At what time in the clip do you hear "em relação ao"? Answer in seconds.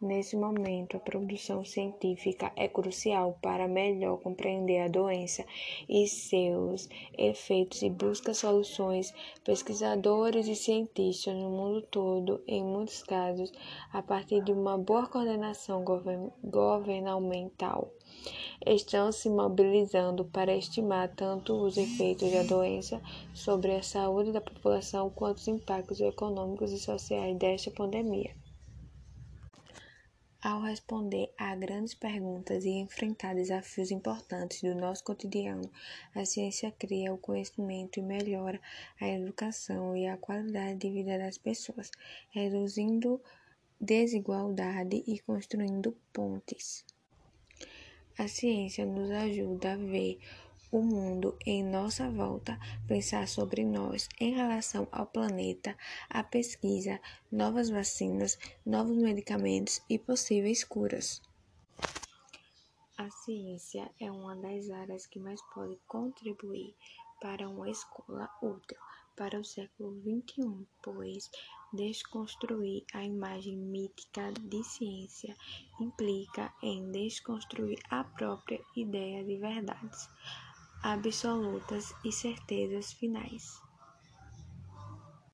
54.20-55.06